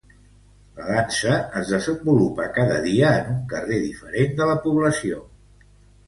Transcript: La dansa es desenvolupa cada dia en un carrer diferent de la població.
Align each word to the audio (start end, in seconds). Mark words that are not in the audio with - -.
La 0.77 0.85
dansa 0.85 1.33
es 1.59 1.73
desenvolupa 1.73 2.47
cada 2.55 2.79
dia 2.85 3.11
en 3.17 3.29
un 3.33 3.43
carrer 3.51 3.77
diferent 3.83 4.33
de 4.39 4.47
la 4.53 4.57
població. 4.65 5.21